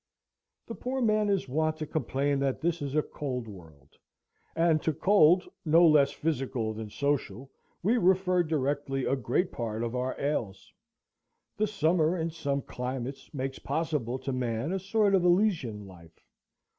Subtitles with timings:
[0.65, 3.99] The poor man is wont to complain that this is a cold world;
[4.55, 7.51] and to cold, no less physical than social,
[7.83, 10.73] we refer directly a great part of our ails.
[11.57, 16.25] The summer, in some climates, makes possible to man a sort of Elysian life.